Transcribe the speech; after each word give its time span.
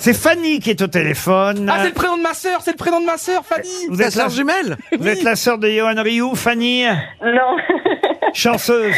C'est 0.00 0.14
Fanny 0.14 0.60
qui 0.60 0.70
est 0.70 0.80
au 0.80 0.86
téléphone. 0.86 1.68
Ah, 1.70 1.78
c'est 1.82 1.88
le 1.88 1.94
prénom 1.94 2.16
de 2.16 2.22
ma 2.22 2.32
sœur, 2.34 2.60
c'est 2.62 2.70
le 2.70 2.76
prénom 2.76 3.00
de 3.00 3.06
ma 3.06 3.18
sœur, 3.18 3.44
Fanny. 3.44 3.68
vous 3.88 4.00
êtes 4.00 4.14
la 4.14 4.28
jumelle 4.28 4.76
Vous 4.98 5.08
êtes 5.08 5.22
la 5.22 5.34
sœur 5.36 5.58
de 5.58 5.68
Johan 5.68 6.00
Rioux, 6.02 6.34
Fanny? 6.36 6.84
Non, 7.22 7.56
Chanceuse. 8.34 8.94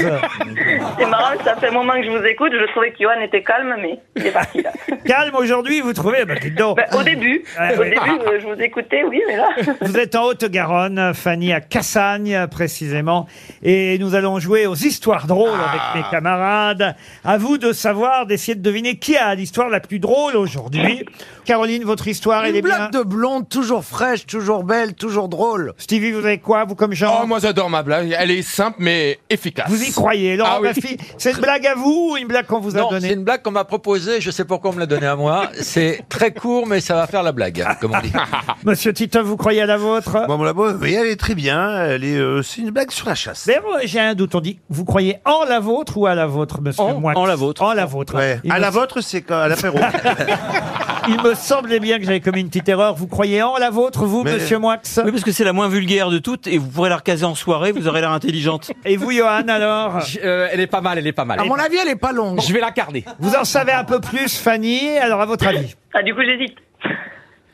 c'est 0.99 1.07
marrant, 1.07 1.39
ça 1.45 1.57
fait 1.57 1.69
un 1.69 1.73
moment 1.73 1.95
que 1.95 2.05
je 2.05 2.11
vous 2.11 2.25
écoute. 2.25 2.53
Je 2.53 2.71
trouvais 2.71 2.91
que 2.93 2.97
Johan 3.01 3.21
était 3.23 3.43
calme, 3.43 3.75
mais 3.81 3.99
il 4.17 4.27
est 4.27 4.33
parti 4.33 4.63
là. 4.63 4.71
Calme 5.07 5.35
aujourd'hui, 5.37 5.81
vous 5.81 5.93
trouvez? 5.93 6.25
Bah, 6.25 6.35
dites 6.41 6.55
donc. 6.57 6.77
Ben, 6.77 6.87
au 6.99 7.03
début, 7.03 7.43
Ouais, 7.59 7.75
au 7.77 7.81
ouais. 7.81 7.91
début, 7.91 8.21
euh, 8.27 8.39
je 8.41 8.47
vous 8.47 8.61
écoutais, 8.61 9.03
oui, 9.05 9.21
mais 9.27 9.37
là. 9.37 9.49
Vous 9.81 9.97
êtes 9.99 10.15
en 10.15 10.25
Haute-Garonne, 10.25 11.13
Fanny, 11.15 11.53
à 11.53 11.61
Cassagne 11.61 12.47
précisément, 12.51 13.27
et 13.63 13.99
nous 13.99 14.15
allons 14.15 14.39
jouer 14.39 14.67
aux 14.67 14.75
histoires 14.75 15.27
drôles 15.27 15.49
avec 15.59 15.81
mes 16.05 16.11
camarades. 16.11 16.95
À 17.25 17.39
vous 17.39 17.59
de 17.59 17.73
savoir, 17.73 18.27
d'essayer 18.27 18.55
de 18.55 18.63
deviner 18.63 18.97
qui 18.99 19.17
a 19.17 19.35
l'histoire 19.35 19.69
la 19.69 19.81
plus 19.81 19.99
drôle 19.99 20.37
aujourd'hui. 20.37 21.05
Caroline, 21.45 21.85
votre 21.85 22.07
histoire, 22.07 22.45
elle 22.45 22.55
est 22.55 22.59
Une 22.61 22.65
blague 22.65 22.91
bien. 22.93 23.01
de 23.01 23.05
blonde, 23.07 23.49
toujours 23.49 23.85
fraîche, 23.85 24.27
toujours 24.27 24.63
belle, 24.65 24.95
toujours 24.95 25.29
drôle. 25.29 25.73
Stevie, 25.79 26.13
vous 26.13 26.25
avez 26.25 26.39
quoi, 26.39 26.65
vous 26.65 26.75
comme 26.75 26.93
Jean 26.93 27.21
Oh, 27.23 27.27
moi 27.27 27.39
j'adore 27.41 27.71
ma 27.71 27.83
blague. 27.83 28.15
Elle 28.19 28.31
est 28.31 28.43
simple 28.43 28.77
mais 28.81 29.19
efficace. 29.31 29.67
Vous 29.71 29.83
y 29.83 29.91
croyez, 29.93 30.37
Laurent 30.37 30.51
Ah 30.55 30.59
oui. 30.61 30.69
Baffy 30.69 30.97
C'est 31.17 31.33
une 31.33 31.39
blague 31.39 31.67
à 31.67 31.75
vous 31.75 32.11
ou 32.13 32.17
une 32.17 32.27
blague 32.29 32.47
qu'on 32.47 32.61
vous 32.61 32.77
a 32.77 32.81
Non, 32.81 32.89
c'est 32.91 33.01
donnée 33.01 33.13
une 33.15 33.25
blague 33.25 33.43
qu'on 33.43 33.51
m'a 33.53 33.65
proposée, 33.65 34.21
je 34.21 34.31
sais 34.31 34.45
pourquoi 34.45 34.71
on 34.71 34.75
me 34.75 34.81
l'a 34.81 34.87
donnée 34.87 35.07
à 35.07 35.17
moi. 35.17 35.49
C'est 35.61 36.03
très 36.09 36.33
court, 36.33 36.67
mais 36.67 36.81
ça 36.81 36.95
va 36.97 37.07
faire 37.07 37.23
la 37.23 37.33
blague, 37.33 37.65
comme 37.81 37.95
on 37.95 38.01
dit. 38.01 38.13
Monsieur 38.65 38.93
Tito, 38.93 39.23
vous 39.25 39.37
croyez 39.37 39.63
à 39.63 39.67
la 39.67 39.77
vôtre 39.77 40.27
Bon, 40.27 40.43
la 40.43 40.53
oui, 40.53 40.95
elle 40.95 41.07
est 41.07 41.17
très 41.21 41.35
bien. 41.35 41.81
Elle 41.85 42.05
est, 42.05 42.17
euh, 42.17 42.43
c'est 42.43 42.61
une 42.61 42.71
blague 42.71 42.91
sur 42.91 43.09
la 43.09 43.15
chasse. 43.15 43.47
D'ailleurs, 43.47 43.65
j'ai 43.85 44.01
un 44.01 44.15
doute. 44.15 44.35
On 44.35 44.41
dit, 44.41 44.59
vous 44.69 44.85
croyez 44.85 45.19
en 45.25 45.45
la 45.45 45.61
vôtre 45.61 45.97
ou 45.97 46.07
à 46.07 46.15
la 46.15 46.27
vôtre, 46.27 46.61
monsieur 46.61 46.83
En- 46.83 47.01
Moix 47.01 47.13
en 47.17 47.27
la 47.27 47.37
vôtre. 47.37 47.63
En 47.63 47.73
la 47.73 47.87
vôtre. 47.87 48.15
Ouais. 48.17 48.41
Il, 48.45 48.51
À 48.53 48.57
me, 48.57 48.61
la 48.61 48.71
vôtre, 48.71 49.01
c'est 49.01 49.23
quand- 49.23 49.39
à 49.41 49.49
l'apéro. 49.49 49.79
il 51.09 51.21
me 51.23 51.35
semblait 51.35 51.81
bien 51.81 51.99
que 51.99 52.05
j'avais 52.05 52.21
commis 52.21 52.41
une 52.41 52.49
petite 52.49 52.69
erreur. 52.69 52.95
Vous 52.95 53.07
croyez 53.07 53.43
en 53.43 53.57
la 53.57 53.71
vôtre, 53.71 54.05
vous, 54.07 54.23
Mais- 54.25 54.35
monsieur 54.35 54.59
Moix? 54.59 54.79
Oui, 55.05 55.11
parce 55.11 55.25
que 55.25 55.33
c'est 55.33 55.45
la 55.45 55.53
moins 55.53 55.69
vulgaire 55.69 56.11
de 56.11 56.19
toutes, 56.19 56.47
et 56.47 56.59
vous 56.59 56.69
pourrez 56.69 56.89
la 56.91 56.97
recaser 56.97 57.25
en 57.25 57.35
soirée, 57.35 57.73
vous 57.73 57.89
aurez 57.89 58.01
l'air 58.01 58.13
intelligente. 58.13 58.71
Et 58.85 58.97
vous, 58.97 59.13
Johan, 59.13 59.49
alors? 59.49 59.99
Euh, 60.25 60.49
elle 60.53 60.61
est 60.61 60.67
pas 60.67 60.81
mal, 60.81 60.99
elle 60.99 61.07
est 61.07 61.13
pas 61.13 61.25
mal. 61.25 61.41
À 61.41 61.45
mon 61.45 61.55
avis, 61.57 61.77
elle 61.81 61.89
est 61.89 61.97
pas 61.97 62.13
longue. 62.13 62.41
Je 62.41 62.53
vais 62.53 62.61
la 62.61 62.71
garder. 62.71 63.05
Vous 63.19 63.35
en 63.35 63.45
savez 63.45 63.73
un 63.73 63.85
peu 63.85 64.01
plus, 64.01 64.39
Fanny? 64.39 64.97
Alors, 64.99 65.21
à 65.21 65.27
votre 65.27 65.47
avis? 65.47 65.75
Ah, 65.95 66.03
du 66.03 66.15
coup, 66.15 66.21
j'hésite. 66.23 66.57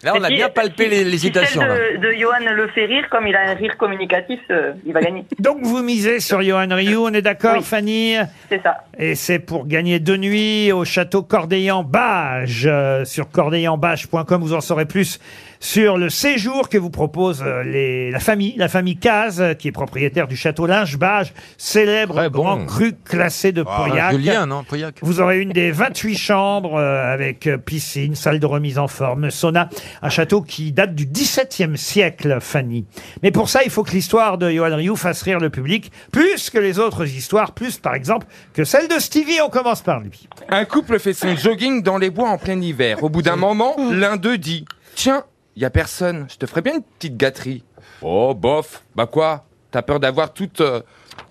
Là, 0.07 0.15
on 0.19 0.23
a 0.25 0.29
bien 0.29 0.49
palpé 0.49 0.85
si- 0.85 0.91
les- 0.91 0.99
si 1.05 1.11
l'hésitation. 1.11 1.61
de, 1.62 1.97
de 1.99 2.12
Johan 2.19 2.39
le 2.55 2.69
fait 2.69 2.87
rire, 2.87 3.05
comme 3.11 3.27
il 3.27 3.35
a 3.37 3.51
un 3.51 3.55
rire 3.55 3.77
communicatif, 3.77 4.41
euh, 4.51 4.73
il 4.87 4.93
va 4.93 5.01
gagner. 5.01 5.25
Donc, 5.39 5.59
vous 5.63 5.83
misez 5.83 6.21
sur 6.21 6.41
Johan 6.43 6.69
Rioux, 6.71 7.05
on 7.07 7.13
est 7.13 7.23
d'accord, 7.23 7.57
Oui. 7.59 7.63
Fanny 7.65 8.15
C'est 8.48 8.63
ça. 8.63 8.79
Et 8.98 9.15
c'est 9.15 9.39
pour 9.39 9.67
gagner 9.67 9.98
deux 9.98 10.17
nuits 10.17 10.73
au 10.73 10.85
château 10.85 11.23
Cordeillan-Bage. 11.23 12.67
Euh, 12.67 13.05
sur 13.05 13.29
cordeillanbage.com, 13.31 14.41
vous 14.41 14.55
en 14.55 14.61
saurez 14.61 14.87
plus 14.87 15.19
sur 15.61 15.97
le 15.99 16.11
séjour 16.11 16.69
que 16.69 16.79
vous 16.79 16.91
propose 16.91 17.43
euh, 17.45 17.62
les, 17.62 18.11
la 18.11 18.21
famille, 18.21 18.55
la 18.57 18.69
famille 18.69 18.97
Caz, 18.97 19.41
euh, 19.41 19.55
qui 19.55 19.69
est 19.69 19.73
propriétaire 19.73 20.29
du 20.29 20.37
château 20.37 20.67
Linge-Bage, 20.67 21.33
célèbre 21.59 22.15
Très 22.17 22.31
bon. 22.31 22.43
grand 22.43 22.67
cru 22.67 22.93
classé 23.05 23.53
de 23.53 23.65
Ah, 23.67 23.85
Pauillac. 23.85 24.47
Non 24.48 24.65
Pauillac. 24.65 24.97
Vous 25.03 25.21
aurez 25.21 25.41
une 25.41 25.51
des 25.53 25.71
28 25.71 26.17
chambres 26.17 26.77
euh, 26.77 27.13
avec 27.13 27.47
euh, 27.47 27.59
piscine, 27.59 28.15
salle 28.15 28.39
de 28.41 28.47
remise 28.47 28.79
en 28.79 28.89
forme, 28.89 29.31
sauna, 29.31 29.69
un 30.03 30.09
château 30.11 30.43
qui 30.43 30.73
date 30.73 30.95
du 30.95 31.07
XVIIe 31.07 31.77
siècle, 31.77 32.39
Fanny. 32.41 32.85
Mais 33.23 33.31
pour 33.31 33.48
ça, 33.48 33.63
il 33.65 33.70
faut 33.70 33.83
que 33.83 33.93
l'histoire 33.93 34.39
de 34.39 34.51
Johan 34.51 34.77
Rioux 34.77 34.97
fasse 34.97 35.23
rire 35.23 35.39
le 35.41 35.51
public, 35.51 35.91
plus 36.13 36.51
que 36.51 36.59
les 36.59 36.79
autres 36.79 37.07
histoires, 37.07 37.53
plus 37.53 37.79
par 37.79 37.95
exemple 37.95 38.27
que 38.53 38.65
celle 38.65 38.89
de 38.89 38.98
Stevie. 38.98 39.41
On 39.45 39.48
commence 39.51 39.83
par 39.83 40.01
lui. 40.01 40.29
Un 40.48 40.65
couple 40.65 40.98
fait 40.98 41.13
son 41.15 41.35
jogging 41.37 41.83
dans 41.83 41.98
les 41.98 42.11
bois 42.11 42.29
en 42.29 42.39
plein 42.39 42.61
hiver. 42.61 43.03
Au 43.03 43.09
bout 43.09 43.23
d'un 43.23 43.37
moment, 43.37 43.75
l'un 43.91 44.17
d'eux 44.17 44.39
dit 44.39 44.65
Tiens, 44.95 45.25
y 45.57 45.65
a 45.65 45.71
personne, 45.71 46.27
je 46.31 46.37
te 46.37 46.47
ferais 46.47 46.62
bien 46.62 46.75
une 46.77 46.83
petite 46.83 47.17
gâterie. 47.17 47.65
Oh, 48.03 48.35
bof, 48.35 48.83
bah 48.95 49.07
quoi? 49.07 49.45
T'as 49.70 49.83
peur 49.83 50.01
d'avoir 50.01 50.33
toute, 50.33 50.61
euh, 50.61 50.80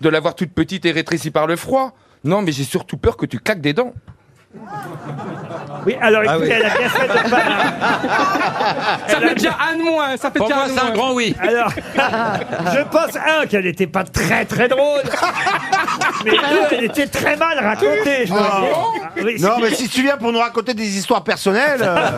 de 0.00 0.08
l'avoir 0.08 0.34
toute 0.34 0.52
petite 0.52 0.84
et 0.86 0.92
rétrécie 0.92 1.30
par 1.30 1.46
le 1.46 1.56
froid? 1.56 1.92
Non, 2.24 2.42
mais 2.42 2.52
j'ai 2.52 2.64
surtout 2.64 2.96
peur 2.96 3.16
que 3.16 3.26
tu 3.26 3.38
claques 3.38 3.60
des 3.60 3.72
dents. 3.72 3.92
Oui, 5.84 5.96
alors 6.00 6.22
Ah 6.26 6.36
écoutez, 6.36 6.48
oui. 6.50 6.56
elle 6.58 6.66
a 6.66 6.78
bien 6.78 6.88
fait 6.88 7.06
de 7.08 7.30
pas... 7.30 7.40
Ça 9.08 9.20
fait 9.20 9.34
déjà 9.34 9.56
un 9.70 9.76
de 9.76 9.82
moins, 9.82 10.16
ça 10.16 10.30
fait 10.30 10.38
Pour 10.38 10.48
déjà 10.48 10.56
moi, 10.60 10.64
un 10.64 10.68
de 10.68 10.72
c'est 10.72 10.80
un 10.80 10.84
moins. 10.84 10.92
grand 10.94 11.12
oui. 11.14 11.36
Alors, 11.38 11.70
je 12.74 12.82
pense, 12.90 13.16
un, 13.16 13.46
qu'elle 13.46 13.64
n'était 13.64 13.86
pas 13.86 14.02
très 14.04 14.44
très 14.46 14.66
drôle, 14.68 15.02
mais 16.24 16.30
deux, 16.32 16.38
elle 16.72 16.84
était 16.84 17.06
très 17.06 17.36
mal 17.36 17.58
racontée, 17.58 18.24
je 18.26 18.32
dois 18.32 18.50
Oh. 18.56 18.60
dire. 18.62 18.76
Ah, 19.04 19.10
oui, 19.22 19.36
non, 19.40 19.58
mais 19.60 19.70
si 19.74 19.88
tu 19.88 20.02
viens 20.02 20.16
pour 20.16 20.32
nous 20.32 20.38
raconter 20.40 20.72
des 20.74 20.96
histoires 20.96 21.22
personnelles. 21.22 21.80
euh, 21.82 22.10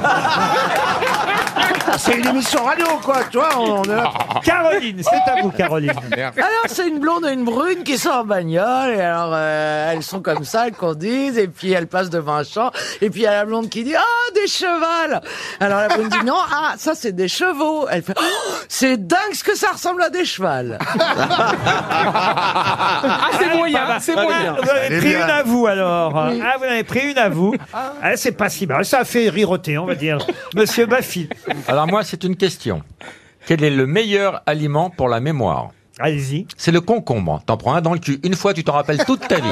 c'est 2.08 2.18
une 2.18 2.26
émission 2.26 2.64
radio, 2.64 2.86
quoi. 3.02 3.18
Tu 3.30 3.38
vois, 3.38 3.50
on, 3.58 3.80
on 3.80 3.84
est 3.84 3.88
là. 3.88 4.12
Caroline, 4.44 5.02
c'est 5.02 5.30
à 5.30 5.42
vous, 5.42 5.50
Caroline. 5.50 5.92
Alors, 6.16 6.64
c'est 6.66 6.88
une 6.88 6.98
blonde 6.98 7.26
et 7.26 7.32
une 7.32 7.44
brune 7.44 7.82
qui 7.84 7.98
sont 7.98 8.10
en 8.10 8.24
bagnole, 8.24 8.90
et 8.90 9.00
alors, 9.00 9.32
euh, 9.34 9.92
elles 9.92 10.02
sont 10.02 10.20
comme 10.20 10.44
ça, 10.44 10.66
elles 10.66 10.74
conduisent, 10.74 11.38
et 11.38 11.48
puis 11.48 11.72
elles 11.72 11.86
passent 11.86 12.10
devant 12.10 12.34
un 12.36 12.44
champ, 12.44 12.70
et 13.00 13.10
puis 13.10 13.20
il 13.20 13.24
y 13.24 13.26
a 13.26 13.32
la 13.32 13.44
blonde 13.44 13.68
qui 13.68 13.84
dit, 13.84 13.94
ah, 13.94 14.32
des 14.34 14.46
chevals! 14.46 15.20
Alors 15.60 15.80
la 15.80 15.88
blonde 15.88 16.08
dit, 16.08 16.24
non, 16.24 16.36
ah, 16.52 16.74
ça 16.78 16.94
c'est 16.94 17.12
des 17.12 17.28
chevaux. 17.28 17.86
Elle 17.90 18.02
fait, 18.02 18.14
oh, 18.18 18.52
c'est 18.68 19.06
dingue 19.06 19.34
ce 19.34 19.44
que 19.44 19.56
ça 19.56 19.72
ressemble 19.72 20.02
à 20.02 20.10
des 20.10 20.24
chevals. 20.24 20.78
Ah, 22.20 23.30
c'est 23.38 23.56
moyen, 23.56 23.98
c'est 24.00 24.14
moyen. 24.14 24.56
Vous 24.62 24.70
avez 24.70 24.98
pris 24.98 25.08
bien. 25.08 25.24
une 25.24 25.30
à 25.30 25.42
vous 25.42 25.66
alors. 25.66 26.16
Ah, 26.16 26.56
vous 26.58 26.64
en 26.64 26.68
avez 26.68 26.84
pris 26.84 27.10
une 27.10 27.18
à 27.18 27.28
vous. 27.28 27.54
Ah, 27.72 28.16
c'est 28.16 28.32
pas 28.32 28.48
si 28.48 28.66
mal. 28.66 28.84
Ça 28.84 29.00
a 29.00 29.04
fait 29.04 29.28
riroter, 29.28 29.78
on 29.78 29.86
va 29.86 29.94
dire. 29.94 30.18
Monsieur 30.54 30.86
Baffy. 30.86 31.28
Alors 31.66 31.86
moi, 31.86 31.97
c'est 32.02 32.24
une 32.24 32.36
question. 32.36 32.82
Quel 33.46 33.64
est 33.64 33.70
le 33.70 33.86
meilleur 33.86 34.42
aliment 34.46 34.90
pour 34.90 35.08
la 35.08 35.20
mémoire 35.20 35.70
Allez-y. 35.98 36.46
C'est 36.56 36.70
le 36.70 36.80
concombre. 36.80 37.42
T'en 37.46 37.56
prends 37.56 37.74
un 37.74 37.80
dans 37.80 37.92
le 37.92 37.98
cul. 37.98 38.20
Une 38.22 38.36
fois, 38.36 38.54
tu 38.54 38.62
t'en 38.62 38.74
rappelles 38.74 39.04
toute 39.04 39.26
ta 39.26 39.36
vie. 39.36 39.42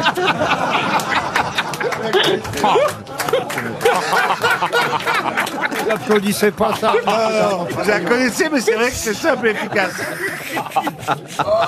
N'applaudissez 5.89 6.51
pas 6.51 6.75
ça. 6.75 6.93
Vous 7.71 7.89
la 7.89 8.01
connaissez, 8.01 8.49
mais 8.51 8.61
c'est 8.61 8.75
vrai 8.75 8.91
que 8.91 8.97
c'est 8.97 9.15
simple 9.15 9.49
et 9.49 9.51
efficace. 9.51 9.93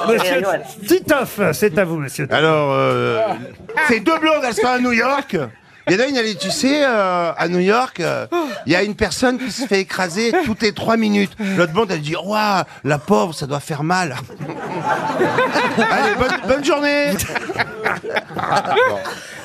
Monsieur. 0.09 0.43
Titoff, 0.87 1.41
c'est 1.53 1.79
à 1.79 1.85
vous, 1.85 1.99
monsieur. 1.99 2.27
Alors, 2.31 2.73
euh, 2.73 3.21
ces 3.89 4.01
deux 4.01 4.19
blondes, 4.19 4.43
elles 4.45 4.55
sont 4.55 4.67
à 4.67 4.79
New 4.79 4.93
York. 4.93 5.37
Il 5.89 5.97
y 5.97 6.01
en 6.01 6.05
a 6.05 6.07
une, 6.09 6.17
elle 6.17 6.27
est, 6.27 6.39
tu 6.39 6.51
sais, 6.51 6.85
euh, 6.85 7.33
à 7.37 7.49
New 7.49 7.59
York, 7.61 8.01
euh, 8.01 8.27
il 8.67 8.73
y 8.73 8.77
a 8.77 8.83
une 8.83 8.95
personne 8.95 9.39
qui 9.39 9.51
se 9.51 9.67
fait 9.67 9.81
écraser 9.81 10.33
toutes 10.45 10.63
les 10.63 10.73
trois 10.73 10.97
minutes. 10.97 11.33
L'autre 11.57 11.73
blonde, 11.73 11.91
elle 11.91 12.01
dit, 12.01 12.15
ouah, 12.17 12.65
la 12.85 12.99
pauvre, 12.99 13.35
ça 13.35 13.47
doit 13.47 13.61
faire 13.61 13.83
mal. 13.83 14.17
Allez, 15.79 16.15
bonne, 16.19 16.41
bonne 16.49 16.65
journée. 16.65 17.13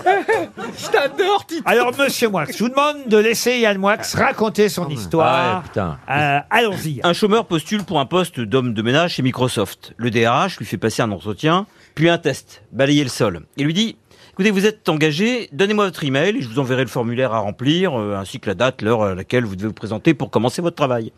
Je 0.05 0.87
t'adore, 0.91 1.45
Tito. 1.45 1.61
Alors, 1.65 1.97
monsieur 1.97 2.27
Moix, 2.29 2.45
je 2.51 2.57
vous 2.57 2.69
demande 2.69 3.07
de 3.07 3.17
laisser 3.17 3.59
Yann 3.59 3.77
Moix 3.77 3.95
raconter 4.15 4.67
son 4.67 4.87
Ah 4.89 4.93
histoire. 4.93 5.55
ouais, 5.57 5.61
putain. 5.63 5.97
Euh, 6.09 6.39
Allons-y. 6.49 6.99
Un 7.03 7.13
chômeur 7.13 7.45
postule 7.45 7.83
pour 7.83 7.99
un 7.99 8.05
poste 8.05 8.39
d'homme 8.41 8.73
de 8.73 8.81
ménage 8.81 9.13
chez 9.13 9.21
Microsoft. 9.21 9.93
Le 9.97 10.11
DRH 10.11 10.57
lui 10.57 10.65
fait 10.65 10.77
passer 10.77 11.01
un 11.03 11.11
entretien, 11.11 11.67
puis 11.95 12.09
un 12.09 12.17
test, 12.17 12.63
balayer 12.73 13.03
le 13.03 13.09
sol. 13.09 13.41
Il 13.55 13.65
lui 13.65 13.73
dit 13.73 13.95
Écoutez, 14.33 14.49
vous 14.49 14.65
êtes 14.65 14.89
engagé, 14.89 15.47
donnez-moi 15.51 15.85
votre 15.85 16.03
email 16.03 16.35
et 16.35 16.41
je 16.41 16.49
vous 16.49 16.57
enverrai 16.57 16.81
le 16.81 16.89
formulaire 16.89 17.33
à 17.33 17.37
remplir, 17.37 17.93
euh, 17.93 18.15
ainsi 18.15 18.39
que 18.39 18.47
la 18.49 18.55
date, 18.55 18.81
l'heure 18.81 19.03
à 19.03 19.13
laquelle 19.13 19.45
vous 19.45 19.55
devez 19.55 19.67
vous 19.67 19.75
présenter 19.75 20.15
pour 20.15 20.31
commencer 20.31 20.59
votre 20.59 20.75
travail. 20.75 21.11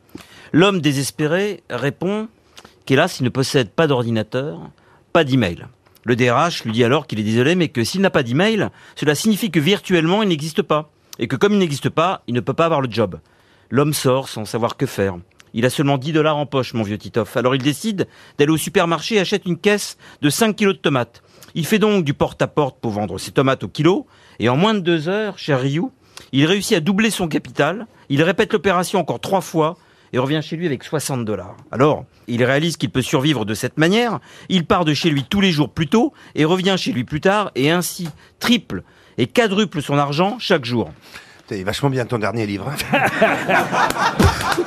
L'homme 0.51 0.81
désespéré 0.81 1.63
répond 1.69 2.27
qu'hélas, 2.85 3.15
il 3.21 3.23
ne 3.23 3.29
possède 3.29 3.69
pas 3.69 3.87
d'ordinateur, 3.87 4.69
pas 5.13 5.23
d'email. 5.23 5.65
Le 6.03 6.17
DRH 6.17 6.65
lui 6.65 6.73
dit 6.73 6.83
alors 6.83 7.07
qu'il 7.07 7.17
est 7.21 7.23
désolé, 7.23 7.55
mais 7.55 7.69
que 7.69 7.85
s'il 7.85 8.01
n'a 8.01 8.09
pas 8.09 8.21
d'email, 8.21 8.67
cela 8.97 9.15
signifie 9.15 9.49
que 9.49 9.61
virtuellement, 9.61 10.21
il 10.21 10.27
n'existe 10.27 10.61
pas. 10.61 10.91
Et 11.17 11.29
que 11.29 11.37
comme 11.37 11.53
il 11.53 11.59
n'existe 11.59 11.87
pas, 11.87 12.21
il 12.27 12.33
ne 12.33 12.41
peut 12.41 12.53
pas 12.53 12.65
avoir 12.65 12.81
le 12.81 12.91
job. 12.91 13.21
L'homme 13.69 13.93
sort 13.93 14.27
sans 14.27 14.43
savoir 14.43 14.75
que 14.75 14.85
faire. 14.85 15.15
Il 15.57 15.65
a 15.65 15.69
seulement 15.69 15.97
10 15.97 16.11
dollars 16.11 16.35
en 16.35 16.45
poche, 16.45 16.73
mon 16.73 16.83
vieux 16.83 16.97
Titoff. 16.97 17.37
Alors 17.37 17.55
il 17.55 17.61
décide 17.61 18.09
d'aller 18.37 18.51
au 18.51 18.57
supermarché 18.57 19.15
et 19.15 19.19
achète 19.19 19.45
une 19.45 19.57
caisse 19.57 19.97
de 20.21 20.29
5 20.29 20.53
kilos 20.53 20.75
de 20.75 20.79
tomates. 20.79 21.23
Il 21.55 21.65
fait 21.65 21.79
donc 21.79 22.03
du 22.03 22.13
porte-à-porte 22.13 22.77
pour 22.81 22.91
vendre 22.91 23.17
ses 23.17 23.31
tomates 23.31 23.63
au 23.63 23.69
kilo. 23.69 24.05
Et 24.39 24.49
en 24.49 24.57
moins 24.57 24.73
de 24.73 24.81
deux 24.81 25.07
heures, 25.07 25.39
cher 25.39 25.61
Ryu, 25.61 25.83
il 26.33 26.45
réussit 26.45 26.75
à 26.75 26.81
doubler 26.81 27.09
son 27.09 27.29
capital. 27.29 27.87
Il 28.09 28.21
répète 28.21 28.51
l'opération 28.51 28.99
encore 28.99 29.21
trois 29.21 29.39
fois 29.39 29.77
et 30.11 30.19
revient 30.19 30.41
chez 30.43 30.57
lui 30.57 30.65
avec 30.65 30.83
60 30.83 31.23
dollars. 31.23 31.55
Alors, 31.71 32.03
il 32.27 32.43
réalise 32.43 32.75
qu'il 32.75 32.89
peut 32.89 33.01
survivre 33.01 33.45
de 33.45 33.53
cette 33.53 33.77
manière. 33.77 34.19
Il 34.49 34.65
part 34.65 34.83
de 34.83 34.93
chez 34.93 35.09
lui 35.09 35.23
tous 35.23 35.39
les 35.39 35.53
jours 35.53 35.69
plus 35.69 35.87
tôt 35.87 36.11
et 36.35 36.43
revient 36.43 36.75
chez 36.77 36.91
lui 36.91 37.05
plus 37.05 37.21
tard 37.21 37.51
et 37.55 37.71
ainsi 37.71 38.09
triple 38.39 38.83
et 39.17 39.27
quadruple 39.27 39.81
son 39.81 39.97
argent 39.97 40.35
chaque 40.37 40.65
jour. 40.65 40.91
C'est 41.47 41.63
vachement 41.63 41.89
bien 41.89 42.05
ton 42.05 42.17
dernier 42.17 42.45
livre. 42.47 42.71
hein. 42.93 43.65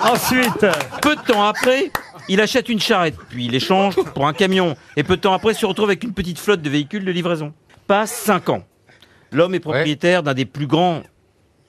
Ensuite, 0.12 0.66
Peu 1.02 1.16
de 1.16 1.20
temps 1.22 1.44
après, 1.44 1.90
il 2.28 2.40
achète 2.40 2.68
une 2.68 2.78
charrette, 2.80 3.16
puis 3.28 3.46
il 3.46 3.54
échange 3.54 3.96
pour 4.14 4.26
un 4.26 4.32
camion, 4.32 4.76
et 4.96 5.02
peu 5.02 5.16
de 5.16 5.22
temps 5.22 5.32
après, 5.32 5.52
il 5.52 5.56
se 5.56 5.66
retrouve 5.66 5.86
avec 5.88 6.04
une 6.04 6.12
petite 6.12 6.38
flotte 6.38 6.62
de 6.62 6.70
véhicules 6.70 7.04
de 7.04 7.10
livraison. 7.10 7.52
Passe 7.86 8.12
5 8.12 8.48
ans. 8.50 8.62
L'homme 9.32 9.54
est 9.54 9.60
propriétaire 9.60 10.22
d'un 10.22 10.34
des 10.34 10.44
plus 10.44 10.66
grands 10.66 11.02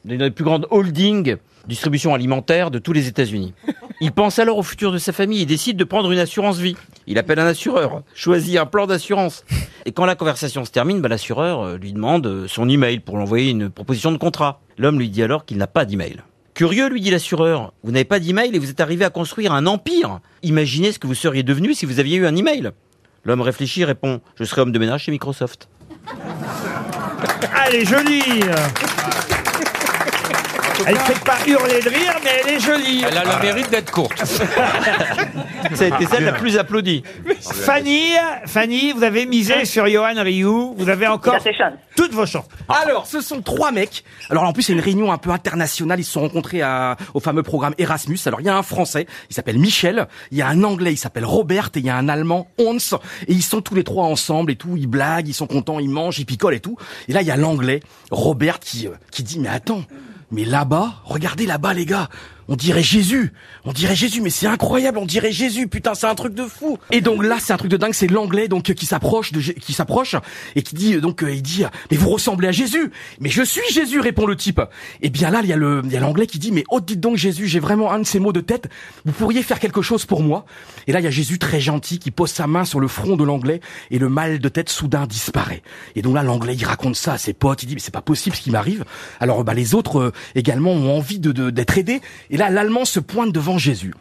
d'une 0.05 0.19
des 0.19 0.31
plus 0.31 0.45
grandes 0.45 0.65
holdings 0.69 1.37
distribution 1.67 2.13
alimentaire 2.13 2.71
de 2.71 2.79
tous 2.79 2.93
les 2.93 3.07
États-Unis. 3.07 3.53
Il 4.01 4.11
pense 4.11 4.39
alors 4.39 4.57
au 4.57 4.63
futur 4.63 4.91
de 4.91 4.97
sa 4.97 5.11
famille 5.11 5.41
et 5.41 5.45
décide 5.45 5.77
de 5.77 5.83
prendre 5.83 6.09
une 6.11 6.19
assurance 6.19 6.57
vie. 6.57 6.75
Il 7.09 7.17
appelle 7.17 7.39
un 7.39 7.47
assureur, 7.47 8.03
choisit 8.13 8.57
un 8.57 8.67
plan 8.67 8.85
d'assurance. 8.85 9.43
Et 9.85 9.91
quand 9.91 10.05
la 10.05 10.13
conversation 10.13 10.63
se 10.63 10.69
termine, 10.69 11.01
bah, 11.01 11.09
l'assureur 11.09 11.61
euh, 11.61 11.77
lui 11.77 11.91
demande 11.91 12.27
euh, 12.27 12.47
son 12.47 12.69
email 12.69 12.99
pour 12.99 13.17
l'envoyer 13.17 13.49
une 13.49 13.71
proposition 13.71 14.11
de 14.11 14.17
contrat. 14.17 14.61
L'homme 14.77 14.99
lui 14.99 15.09
dit 15.09 15.23
alors 15.23 15.43
qu'il 15.43 15.57
n'a 15.57 15.65
pas 15.65 15.85
d'email. 15.85 16.17
Curieux, 16.53 16.87
lui 16.87 17.01
dit 17.01 17.09
l'assureur, 17.09 17.73
vous 17.83 17.91
n'avez 17.91 18.05
pas 18.05 18.19
d'email 18.19 18.55
et 18.55 18.59
vous 18.59 18.69
êtes 18.69 18.79
arrivé 18.79 19.05
à 19.05 19.09
construire 19.09 19.53
un 19.53 19.65
empire. 19.65 20.19
Imaginez 20.43 20.91
ce 20.91 20.99
que 20.99 21.07
vous 21.07 21.15
seriez 21.15 21.41
devenu 21.41 21.73
si 21.73 21.87
vous 21.87 21.99
aviez 21.99 22.17
eu 22.17 22.27
un 22.27 22.35
email. 22.35 22.69
L'homme 23.23 23.41
réfléchit 23.41 23.81
et 23.81 23.85
répond, 23.85 24.21
je 24.35 24.43
serai 24.43 24.61
homme 24.61 24.71
de 24.71 24.77
ménage 24.77 25.05
chez 25.05 25.11
Microsoft. 25.11 25.67
Est 27.71 27.85
jolie. 27.85 28.43
Elle 30.85 30.93
ne 30.93 30.99
fait 30.99 31.23
pas 31.23 31.37
hurler 31.47 31.81
de 31.81 31.89
rire, 31.89 32.15
mais 32.23 32.29
elle 32.43 32.53
est 32.53 32.59
jolie. 32.59 33.03
Elle 33.07 33.17
a 33.17 33.23
le 33.23 33.41
mérite 33.41 33.69
d'être 33.69 33.91
courte. 33.91 34.23
Ça 34.25 35.83
a 35.83 35.87
été 35.87 36.05
celle 36.05 36.25
la 36.25 36.33
plus 36.33 36.57
applaudie. 36.57 37.03
Fanny, 37.41 38.11
Fanny, 38.45 38.93
vous 38.93 39.03
avez 39.03 39.25
misé 39.25 39.65
sur 39.65 39.87
Johan 39.87 40.13
Rioux. 40.17 40.73
Vous 40.77 40.89
avez 40.89 41.07
encore 41.07 41.37
toutes 41.95 42.13
vos 42.13 42.25
chances. 42.25 42.45
Alors, 42.69 43.07
ce 43.07 43.21
sont 43.21 43.41
trois 43.41 43.71
mecs. 43.71 44.03
Alors, 44.29 44.43
en 44.43 44.53
plus, 44.53 44.63
c'est 44.63 44.73
une 44.73 44.79
réunion 44.79 45.11
un 45.11 45.17
peu 45.17 45.31
internationale. 45.31 45.99
Ils 45.99 46.05
se 46.05 46.13
sont 46.13 46.21
rencontrés 46.21 46.61
à, 46.61 46.95
au 47.13 47.19
fameux 47.19 47.43
programme 47.43 47.73
Erasmus. 47.77 48.19
Alors, 48.25 48.41
il 48.41 48.45
y 48.45 48.49
a 48.49 48.55
un 48.55 48.63
Français, 48.63 49.05
il 49.29 49.35
s'appelle 49.35 49.59
Michel. 49.59 50.07
Il 50.31 50.37
y 50.37 50.41
a 50.41 50.47
un 50.47 50.63
Anglais, 50.63 50.93
il 50.93 50.97
s'appelle 50.97 51.25
Robert. 51.25 51.69
Et 51.75 51.79
il 51.79 51.85
y 51.85 51.89
a 51.89 51.95
un 51.97 52.07
Allemand, 52.07 52.47
Hans. 52.57 52.77
Et 53.27 53.33
ils 53.33 53.43
sont 53.43 53.61
tous 53.61 53.75
les 53.75 53.83
trois 53.83 54.05
ensemble 54.05 54.51
et 54.51 54.55
tout. 54.55 54.77
Ils 54.77 54.87
blaguent, 54.87 55.27
ils 55.27 55.33
sont 55.33 55.47
contents, 55.47 55.79
ils 55.79 55.89
mangent, 55.89 56.19
ils 56.19 56.25
picolent 56.25 56.53
et 56.53 56.59
tout. 56.59 56.77
Et 57.07 57.13
là, 57.13 57.21
il 57.21 57.27
y 57.27 57.31
a 57.31 57.37
l'Anglais, 57.37 57.81
Robert, 58.11 58.59
qui, 58.59 58.87
euh, 58.87 58.91
qui 59.11 59.23
dit, 59.23 59.39
mais 59.39 59.49
attends, 59.49 59.83
mais 60.31 60.45
là-bas, 60.45 60.93
regardez 61.05 61.45
là-bas, 61.45 61.73
les 61.73 61.85
gars. 61.85 62.09
On 62.51 62.55
dirait 62.55 62.81
Jésus. 62.81 63.31
On 63.63 63.71
dirait 63.71 63.95
Jésus, 63.95 64.21
mais 64.21 64.31
c'est 64.31 64.47
incroyable. 64.47 64.97
On 64.97 65.05
dirait 65.05 65.31
Jésus. 65.31 65.67
Putain, 65.67 65.93
c'est 65.93 66.07
un 66.07 66.15
truc 66.15 66.33
de 66.33 66.45
fou. 66.45 66.79
Et 66.89 66.99
donc 66.99 67.23
là, 67.23 67.37
c'est 67.39 67.53
un 67.53 67.57
truc 67.57 67.69
de 67.69 67.77
dingue. 67.77 67.93
C'est 67.93 68.07
l'anglais 68.07 68.47
donc 68.47 68.71
euh, 68.71 68.73
qui 68.73 68.87
s'approche 68.87 69.31
de 69.31 69.39
qui 69.39 69.71
s'approche 69.71 70.15
et 70.55 70.63
qui 70.63 70.73
dit 70.73 70.95
euh, 70.95 71.01
donc 71.01 71.23
euh, 71.23 71.31
il 71.31 71.43
dit 71.43 71.63
mais 71.91 71.97
vous 71.97 72.09
ressemblez 72.09 72.47
à 72.47 72.51
Jésus. 72.51 72.91
Mais 73.19 73.29
je 73.29 73.43
suis 73.43 73.61
Jésus, 73.71 73.99
répond 73.99 74.25
le 74.25 74.35
type. 74.35 74.61
Et 75.03 75.11
bien 75.11 75.29
là, 75.29 75.41
il 75.43 75.49
y 75.49 75.53
a 75.53 75.55
le 75.55 75.83
il 75.85 75.91
y 75.91 75.97
a 75.97 75.99
l'anglais 75.99 76.25
qui 76.25 76.39
dit 76.39 76.51
mais 76.51 76.63
oh 76.71 76.79
dites 76.79 76.99
donc 76.99 77.17
Jésus, 77.17 77.47
j'ai 77.47 77.59
vraiment 77.59 77.91
un 77.91 77.99
de 77.99 78.03
ces 78.03 78.17
mots 78.17 78.33
de 78.33 78.41
tête. 78.41 78.67
Vous 79.05 79.11
pourriez 79.11 79.43
faire 79.43 79.59
quelque 79.59 79.83
chose 79.83 80.05
pour 80.05 80.23
moi. 80.23 80.47
Et 80.87 80.91
là, 80.91 81.01
il 81.01 81.03
y 81.03 81.07
a 81.07 81.11
Jésus 81.11 81.37
très 81.37 81.59
gentil 81.59 81.99
qui 81.99 82.09
pose 82.09 82.31
sa 82.31 82.47
main 82.47 82.65
sur 82.65 82.79
le 82.79 82.87
front 82.87 83.15
de 83.15 83.23
l'anglais 83.23 83.61
et 83.91 83.99
le 83.99 84.09
mal 84.09 84.39
de 84.39 84.49
tête 84.49 84.69
soudain 84.69 85.05
disparaît. 85.05 85.61
Et 85.95 86.01
donc 86.01 86.15
là, 86.15 86.23
l'anglais 86.23 86.55
il 86.55 86.65
raconte 86.65 86.95
ça 86.95 87.13
à 87.13 87.17
ses 87.19 87.33
potes. 87.33 87.61
Il 87.61 87.67
dit 87.67 87.75
mais 87.75 87.81
c'est 87.81 87.93
pas 87.93 88.01
possible 88.01 88.35
ce 88.35 88.41
qui 88.41 88.49
m'arrive. 88.49 88.85
Alors 89.19 89.43
bah 89.43 89.53
les 89.53 89.75
autres 89.75 90.13
également 90.33 90.71
ont 90.71 90.97
envie 90.97 91.19
de 91.19 91.51
d'être 91.51 91.77
aidés. 91.77 92.01
Là, 92.39 92.49
l'allemand 92.49 92.85
se 92.85 92.99
pointe 92.99 93.31
devant 93.31 93.57
Jésus. 93.57 93.93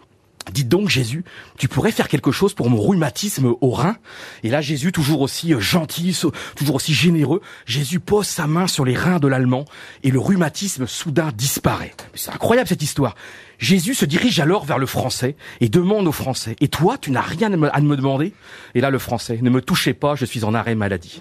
Dites 0.52 0.69
donc 0.69 0.88
Jésus, 0.88 1.25
tu 1.58 1.69
pourrais 1.69 1.93
faire 1.93 2.08
quelque 2.08 2.32
chose 2.32 2.55
pour 2.55 2.70
mon 2.70 2.81
rhumatisme 2.81 3.52
au 3.61 3.70
rein? 3.70 3.96
Et 4.43 4.49
là 4.49 4.62
Jésus, 4.62 4.93
toujours 4.93 5.20
aussi 5.20 5.52
euh, 5.52 5.61
gentil, 5.61 6.19
toujours 6.56 6.76
aussi 6.76 6.94
généreux, 6.94 7.43
Jésus 7.67 8.00
pose 8.00 8.26
sa 8.26 8.46
main 8.46 8.67
sur 8.67 8.87
les 8.87 8.94
reins 8.94 9.19
de 9.19 9.29
l'Allemand 9.29 9.67
et 10.05 10.11
le 10.11 10.19
rhumatisme 10.19 10.87
soudain 10.87 11.32
disparaît. 11.37 11.93
C'est 12.14 12.31
incroyable 12.31 12.67
cette 12.67 12.82
histoire. 12.82 13.14
Jésus 13.58 13.94
se 13.94 14.06
dirige 14.06 14.41
alors 14.41 14.64
vers 14.64 14.79
le 14.79 14.87
Français 14.87 15.37
et 15.61 15.69
demande 15.69 16.06
au 16.06 16.12
Français, 16.12 16.56
et 16.61 16.69
toi 16.69 16.96
tu 16.96 17.11
n'as 17.11 17.20
rien 17.20 17.52
à 17.52 17.56
me, 17.56 17.69
me 17.81 17.96
demander? 17.96 18.32
Et 18.75 18.81
là 18.81 18.88
le 18.88 18.99
Français, 18.99 19.41
ne 19.43 19.50
me 19.50 19.61
touchez 19.61 19.93
pas, 19.93 20.14
je 20.14 20.25
suis 20.25 20.44
en 20.44 20.55
arrêt 20.55 20.76
maladie. 20.76 21.20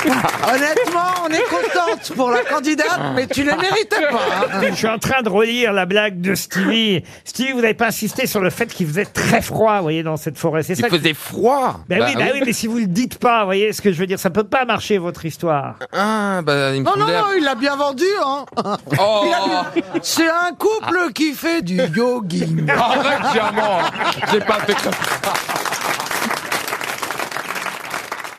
Honnêtement, 0.52 1.24
on 1.24 1.28
est 1.28 1.44
contente 1.48 2.12
pour 2.16 2.30
la 2.30 2.42
candidate, 2.42 3.00
mais 3.14 3.26
tu 3.26 3.42
les 3.42 3.54
méritais 3.54 4.06
pas. 4.10 4.20
hein. 4.54 4.60
Je 4.70 4.74
suis 4.74 4.86
en 4.88 4.98
train 4.98 5.22
de 5.22 5.28
relire 5.28 5.72
la 5.72 5.86
blague 5.86 6.20
de 6.20 6.34
Stevie. 6.34 7.02
Stevie, 7.24 7.52
vous 7.52 7.60
n'avez 7.60 7.74
pas 7.74 7.88
insisté 7.88 8.26
sur 8.26 8.40
le 8.40 8.50
fait 8.50 8.66
qu'il 8.72 8.86
faisait 8.86 9.04
très 9.04 9.42
froid, 9.42 9.76
vous 9.76 9.82
voyez, 9.82 10.02
dans 10.02 10.16
cette 10.16 10.38
forêt. 10.38 10.62
C'est 10.62 10.72
Il 10.74 10.80
ça 10.80 10.88
que- 10.88 10.96
faisait 10.98 11.14
froid. 11.14 11.80
Ben 11.88 12.02
oui, 12.06 12.14
ben 12.16 12.30
oui, 12.34 12.42
mais 12.44 12.52
si 12.52 12.66
vous 12.66 12.78
le 12.78 12.86
dites 12.86 13.18
pas, 13.18 13.40
vous 13.40 13.46
voyez 13.46 13.72
ce 13.72 13.82
que 13.82 13.92
je 13.92 13.98
veux 13.98 14.06
dire, 14.06 14.18
ça 14.18 14.30
peut 14.30 14.44
pas 14.44 14.64
marcher 14.64 14.98
votre 14.98 15.24
histoire. 15.24 15.76
Ah, 15.92 16.40
bah, 16.42 16.74
il 16.74 16.80
me 16.80 16.84
Non, 16.86 16.92
non, 16.96 17.00
semblait- 17.06 17.18
non, 17.18 17.26
il 17.36 17.44
l'a 17.44 17.54
bien 17.54 17.76
vendu, 17.76 18.04
hein. 18.24 18.44
Oh, 18.98 19.22
Il 19.26 19.32
a 19.32 19.46
bien- 19.74 19.82
C'est 20.02 20.28
un 20.28 20.52
couple 20.58 21.12
qui 21.14 21.32
fait 21.34 21.62
du 21.62 21.80
jogging. 21.92 22.68
arrête, 22.76 23.34
Germain. 23.34 23.78
J'ai 24.32 24.40
pas 24.40 24.60
fait 24.60 24.74
comme 24.74 24.92
ça. 24.92 25.32